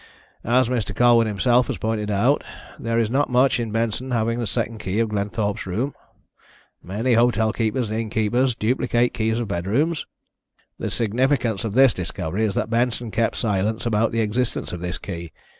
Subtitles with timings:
[0.43, 0.95] As Mr.
[0.95, 2.43] Colwyn himself has pointed out,
[2.79, 5.93] there is not much in Benson having a second key of Glenthorpe's room.
[6.81, 10.07] Many hotel keepers and innkeepers keep duplicate keys of bedrooms.
[10.79, 14.97] The significance of this discovery is that Benson kept silence about the existence of this
[14.97, 15.29] key.